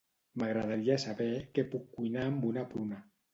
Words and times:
M'agradaria 0.43 0.95
saber 1.03 1.27
què 1.59 1.67
puc 1.75 1.85
cuinar 1.99 2.25
amb 2.31 2.49
una 2.51 2.65
pruna. 2.73 2.99